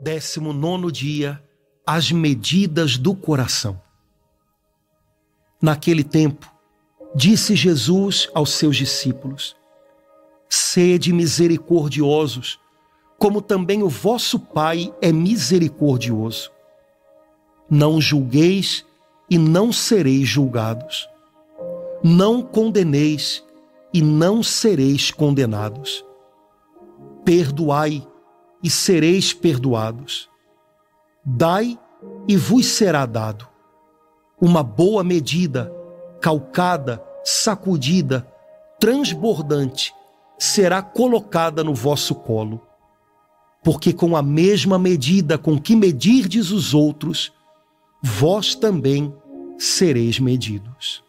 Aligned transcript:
Décimo 0.00 0.52
nono 0.52 0.90
dia, 0.90 1.42
as 1.86 2.10
medidas 2.10 2.96
do 2.98 3.14
coração. 3.14 3.80
Naquele 5.60 6.04
tempo, 6.04 6.50
disse 7.14 7.54
Jesus 7.54 8.28
aos 8.34 8.50
seus 8.50 8.76
discípulos: 8.76 9.56
Sede 10.48 11.12
misericordiosos, 11.12 12.58
como 13.18 13.40
também 13.40 13.82
o 13.82 13.88
vosso 13.88 14.38
Pai 14.38 14.92
é 15.00 15.12
misericordioso. 15.12 16.50
Não 17.70 18.00
julgueis 18.00 18.84
e 19.30 19.38
não 19.38 19.72
sereis 19.72 20.28
julgados. 20.28 21.08
Não 22.02 22.42
condeneis 22.42 23.42
e 23.92 24.02
não 24.02 24.42
sereis 24.42 25.10
condenados. 25.10 26.04
Perdoai 27.24 28.06
e 28.64 28.70
sereis 28.70 29.34
perdoados. 29.34 30.30
Dai 31.22 31.78
e 32.26 32.34
vos 32.34 32.64
será 32.64 33.04
dado. 33.04 33.46
Uma 34.40 34.62
boa 34.62 35.04
medida, 35.04 35.70
calcada, 36.18 37.04
sacudida, 37.22 38.26
transbordante, 38.80 39.94
será 40.38 40.80
colocada 40.82 41.62
no 41.62 41.74
vosso 41.74 42.14
colo. 42.14 42.60
Porque 43.62 43.92
com 43.92 44.16
a 44.16 44.22
mesma 44.22 44.78
medida 44.78 45.36
com 45.36 45.60
que 45.60 45.76
medirdes 45.76 46.50
os 46.50 46.72
outros, 46.72 47.32
vós 48.02 48.54
também 48.54 49.14
sereis 49.58 50.18
medidos. 50.18 51.04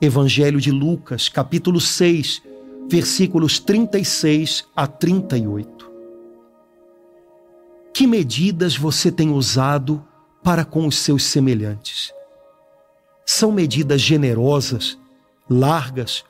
Evangelho 0.00 0.60
de 0.60 0.70
Lucas, 0.70 1.28
capítulo 1.28 1.80
6, 1.80 2.42
versículos 2.88 3.58
36 3.58 4.64
a 4.76 4.86
38. 4.86 5.75
Que 7.96 8.06
medidas 8.06 8.76
você 8.76 9.10
tem 9.10 9.30
usado 9.30 10.04
para 10.44 10.66
com 10.66 10.86
os 10.86 10.98
seus 10.98 11.24
semelhantes? 11.24 12.12
São 13.24 13.50
medidas 13.50 14.02
generosas, 14.02 14.98
largas, 15.48 16.22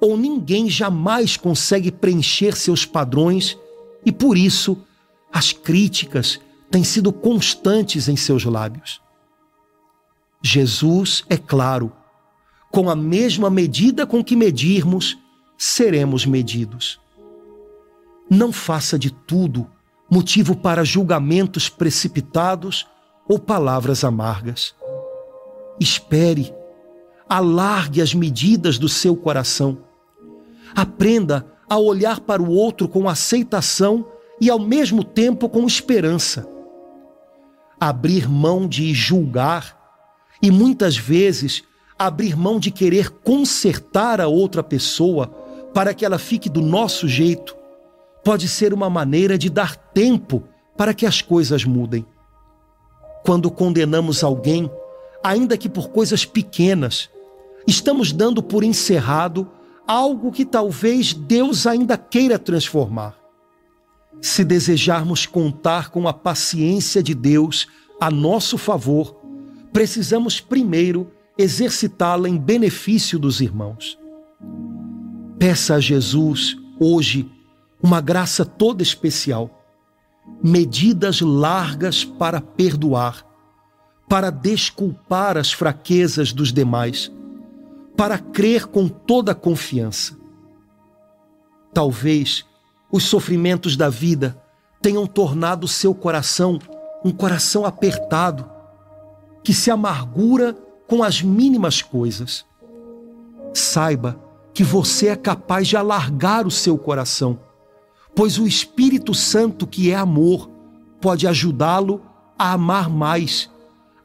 ou 0.00 0.16
ninguém 0.16 0.70
jamais 0.70 1.36
consegue 1.36 1.92
preencher 1.92 2.56
seus 2.56 2.86
padrões 2.86 3.58
e 4.06 4.10
por 4.10 4.38
isso 4.38 4.82
as 5.30 5.52
críticas 5.52 6.40
têm 6.70 6.82
sido 6.82 7.12
constantes 7.12 8.08
em 8.08 8.16
seus 8.16 8.46
lábios? 8.46 8.98
Jesus 10.42 11.24
é 11.28 11.36
claro, 11.36 11.92
com 12.70 12.88
a 12.88 12.96
mesma 12.96 13.50
medida 13.50 14.06
com 14.06 14.24
que 14.24 14.34
medirmos, 14.34 15.18
seremos 15.58 16.24
medidos. 16.24 16.98
Não 18.30 18.50
faça 18.50 18.98
de 18.98 19.10
tudo 19.10 19.70
motivo 20.12 20.54
para 20.54 20.84
julgamentos 20.84 21.70
precipitados 21.70 22.86
ou 23.26 23.38
palavras 23.38 24.04
amargas. 24.04 24.74
Espere, 25.80 26.52
alargue 27.26 28.02
as 28.02 28.12
medidas 28.12 28.76
do 28.76 28.90
seu 28.90 29.16
coração. 29.16 29.78
Aprenda 30.74 31.46
a 31.66 31.78
olhar 31.78 32.20
para 32.20 32.42
o 32.42 32.50
outro 32.50 32.86
com 32.88 33.08
aceitação 33.08 34.06
e, 34.38 34.50
ao 34.50 34.58
mesmo 34.58 35.02
tempo, 35.02 35.48
com 35.48 35.66
esperança. 35.66 36.46
Abrir 37.80 38.28
mão 38.28 38.68
de 38.68 38.92
julgar 38.92 39.78
e, 40.42 40.50
muitas 40.50 40.94
vezes, 40.94 41.62
abrir 41.98 42.36
mão 42.36 42.60
de 42.60 42.70
querer 42.70 43.08
consertar 43.08 44.20
a 44.20 44.28
outra 44.28 44.62
pessoa 44.62 45.28
para 45.72 45.94
que 45.94 46.04
ela 46.04 46.18
fique 46.18 46.50
do 46.50 46.60
nosso 46.60 47.08
jeito, 47.08 47.56
pode 48.24 48.48
ser 48.48 48.72
uma 48.72 48.88
maneira 48.88 49.36
de 49.36 49.50
dar 49.50 49.76
tempo 49.76 50.44
para 50.76 50.94
que 50.94 51.06
as 51.06 51.20
coisas 51.20 51.64
mudem. 51.64 52.06
Quando 53.24 53.50
condenamos 53.50 54.24
alguém, 54.24 54.70
ainda 55.22 55.56
que 55.56 55.68
por 55.68 55.90
coisas 55.90 56.24
pequenas, 56.24 57.08
estamos 57.66 58.12
dando 58.12 58.42
por 58.42 58.64
encerrado 58.64 59.48
algo 59.86 60.32
que 60.32 60.44
talvez 60.44 61.12
Deus 61.12 61.66
ainda 61.66 61.96
queira 61.96 62.38
transformar. 62.38 63.16
Se 64.20 64.44
desejarmos 64.44 65.26
contar 65.26 65.90
com 65.90 66.06
a 66.06 66.12
paciência 66.12 67.02
de 67.02 67.14
Deus 67.14 67.66
a 68.00 68.10
nosso 68.10 68.56
favor, 68.56 69.16
precisamos 69.72 70.40
primeiro 70.40 71.10
exercitá-la 71.36 72.28
em 72.28 72.38
benefício 72.38 73.18
dos 73.18 73.40
irmãos. 73.40 73.98
Peça 75.38 75.74
a 75.74 75.80
Jesus, 75.80 76.56
hoje, 76.78 77.28
uma 77.82 78.00
graça 78.00 78.44
toda 78.44 78.82
especial, 78.82 79.50
medidas 80.42 81.20
largas 81.20 82.04
para 82.04 82.40
perdoar, 82.40 83.26
para 84.08 84.30
desculpar 84.30 85.36
as 85.36 85.52
fraquezas 85.52 86.32
dos 86.32 86.52
demais, 86.52 87.10
para 87.96 88.18
crer 88.18 88.66
com 88.66 88.88
toda 88.88 89.34
confiança. 89.34 90.16
Talvez 91.74 92.44
os 92.90 93.04
sofrimentos 93.04 93.76
da 93.76 93.88
vida 93.88 94.40
tenham 94.80 95.06
tornado 95.06 95.66
seu 95.66 95.94
coração 95.94 96.58
um 97.04 97.10
coração 97.10 97.64
apertado, 97.66 98.48
que 99.42 99.52
se 99.52 99.70
amargura 99.70 100.54
com 100.86 101.02
as 101.02 101.20
mínimas 101.20 101.82
coisas. 101.82 102.44
Saiba 103.52 104.18
que 104.54 104.62
você 104.62 105.08
é 105.08 105.16
capaz 105.16 105.66
de 105.66 105.76
alargar 105.76 106.46
o 106.46 106.50
seu 106.50 106.78
coração, 106.78 107.38
pois 108.14 108.38
o 108.38 108.46
Espírito 108.46 109.14
Santo, 109.14 109.66
que 109.66 109.90
é 109.90 109.94
amor, 109.94 110.50
pode 111.00 111.26
ajudá-lo 111.26 112.02
a 112.38 112.52
amar 112.52 112.88
mais, 112.88 113.50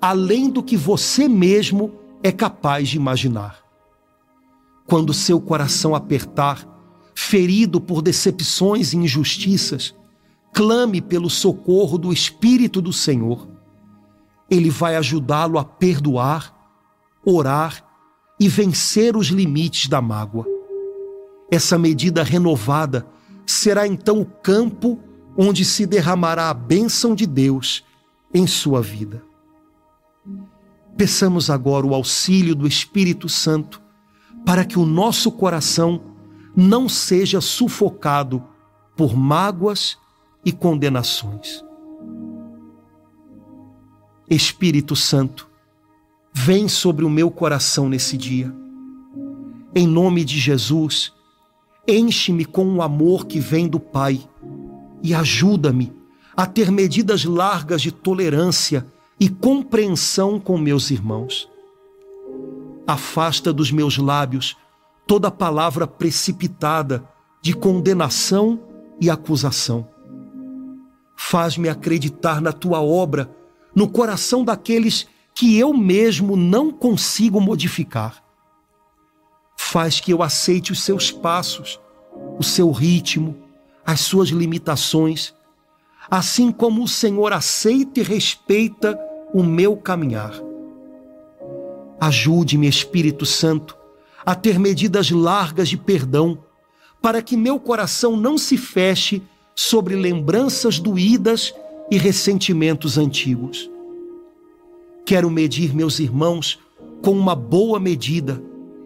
além 0.02 0.50
do 0.50 0.64
que 0.64 0.78
você 0.78 1.28
mesmo 1.28 1.94
é 2.24 2.32
capaz 2.32 2.90
de 2.90 2.98
imaginar. 2.98 3.60
Quando 4.86 5.14
seu 5.14 5.40
coração 5.40 5.94
apertar, 5.94 6.66
ferido 7.14 7.82
por 7.82 8.02
decepções 8.02 8.94
e 8.94 8.98
injustiças, 8.98 9.94
clame 10.54 11.02
pelo 11.02 11.30
socorro 11.30 11.98
do 11.98 12.14
Espírito 12.14 12.82
do 12.82 12.94
Senhor. 12.94 13.48
Ele 14.50 14.70
vai 14.70 14.96
ajudá-lo 14.96 15.60
a 15.60 15.66
perdoar, 15.66 16.54
orar 17.26 17.84
e 18.40 18.48
vencer 18.48 19.18
os 19.18 19.28
limites 19.28 19.88
da 19.90 20.02
mágoa. 20.02 20.46
Essa 21.52 21.78
medida 21.78 22.24
renovada 22.24 23.06
será 23.48 23.88
então 23.88 24.22
o 24.22 24.26
campo 24.26 25.00
onde 25.36 25.66
se 25.66 25.86
derramará 25.86 26.50
a 26.50 26.54
bênção 26.54 27.16
de 27.16 27.26
Deus 27.26 27.84
em 28.34 28.46
sua 28.46 28.82
vida. 28.82 29.24
Peçamos 30.96 31.50
agora 31.50 31.86
o 31.86 31.96
auxílio 31.96 32.54
do 32.54 32.68
Espírito 32.68 33.30
Santo 33.30 33.82
para 34.46 34.64
que 34.64 34.78
o 34.78 34.86
nosso 34.86 35.32
coração 35.32 36.02
não 36.56 36.88
seja 36.88 37.42
sufocado 37.42 38.44
por 38.96 39.16
mágoas 39.16 39.98
e 40.44 40.52
condenações. 40.52 41.64
Espírito 44.30 44.96
Santo, 44.96 45.48
Vem 46.40 46.68
sobre 46.68 47.04
o 47.04 47.10
meu 47.10 47.32
coração 47.32 47.90
nesse 47.90 48.16
dia. 48.16 48.54
Em 49.76 49.88
nome 49.88 50.24
de 50.24 50.38
Jesus, 50.38 51.12
enche-me 51.88 52.44
com 52.44 52.66
o 52.76 52.82
amor 52.82 53.26
que 53.26 53.40
vem 53.40 53.68
do 53.68 53.80
Pai 53.80 54.20
e 55.02 55.14
ajuda-me 55.14 55.94
a 56.36 56.46
ter 56.46 56.72
medidas 56.72 57.24
largas 57.24 57.82
de 57.82 57.92
tolerância 57.92 58.86
e 59.20 59.30
compreensão 59.30 60.40
com 60.40 60.58
meus 60.58 60.92
irmãos. 60.92 61.50
Afasta 62.86 63.52
dos 63.52 63.72
meus 63.72 63.98
lábios 63.98 64.56
toda 65.08 65.32
palavra 65.32 65.88
precipitada 65.88 67.04
de 67.42 67.54
condenação 67.54 68.60
e 69.00 69.10
acusação. 69.10 69.88
Faz-me 71.16 71.70
acreditar 71.70 72.42
na 72.42 72.52
tua 72.52 72.82
obra 72.82 73.30
no 73.74 73.88
coração 73.88 74.44
daqueles 74.44 75.08
que 75.34 75.58
eu 75.58 75.74
mesmo 75.74 76.36
não 76.36 76.72
consigo 76.72 77.40
modificar. 77.40 78.27
Faz 79.78 80.00
que 80.00 80.12
eu 80.12 80.24
aceite 80.24 80.72
os 80.72 80.82
seus 80.82 81.12
passos, 81.12 81.80
o 82.40 82.44
seu 82.44 82.72
ritmo, 82.72 83.38
as 83.86 84.00
suas 84.00 84.30
limitações, 84.30 85.36
assim 86.10 86.52
como 86.52 86.82
o 86.82 86.88
Senhor 86.88 87.32
aceita 87.32 88.00
e 88.00 88.04
respeita 88.04 89.00
o 89.32 89.44
meu 89.44 89.78
caminhar. 89.78 90.34
Ajude-me, 92.00 92.68
Espírito 92.68 93.24
Santo, 93.24 93.78
a 94.26 94.34
ter 94.34 94.58
medidas 94.58 95.12
largas 95.12 95.70
de 95.70 95.78
perdão, 95.78 96.40
para 97.00 97.22
que 97.22 97.38
meu 97.38 97.60
coração 97.60 98.18
não 98.18 98.36
se 98.36 98.58
feche 98.58 99.22
sobre 99.56 99.96
lembranças 99.96 100.80
doídas 100.80 101.54
e 101.92 102.00
ressentimentos 102.00 102.98
antigos. 102.98 103.70
Quero 105.06 105.30
medir 105.30 105.72
meus 105.76 106.00
irmãos 106.00 106.58
com 107.04 107.12
uma 107.12 107.36
boa 107.36 107.80
medida 107.80 108.42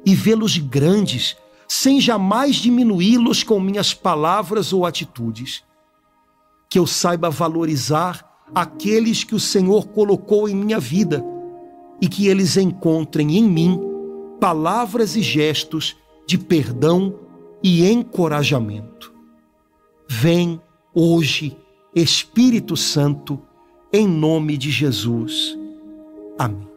e 0.05 0.15
vê-los 0.15 0.57
grandes, 0.57 1.35
sem 1.67 2.01
jamais 2.01 2.55
diminuí-los 2.55 3.43
com 3.43 3.59
minhas 3.59 3.93
palavras 3.93 4.73
ou 4.73 4.85
atitudes. 4.85 5.63
que 6.69 6.79
eu 6.79 6.87
saiba 6.87 7.29
valorizar 7.29 8.25
aqueles 8.55 9.25
que 9.25 9.35
o 9.35 9.39
Senhor 9.39 9.87
colocou 9.89 10.47
em 10.47 10.55
minha 10.55 10.79
vida 10.79 11.21
e 12.01 12.07
que 12.07 12.27
eles 12.27 12.55
encontrem 12.55 13.37
em 13.37 13.43
mim 13.43 13.77
palavras 14.39 15.17
e 15.17 15.21
gestos 15.21 15.97
de 16.25 16.37
perdão 16.37 17.13
e 17.61 17.85
encorajamento. 17.91 19.13
Vem 20.07 20.61
hoje, 20.93 21.57
Espírito 21.93 22.77
Santo, 22.77 23.39
em 23.91 24.07
nome 24.07 24.57
de 24.57 24.71
Jesus. 24.71 25.57
Amém. 26.39 26.70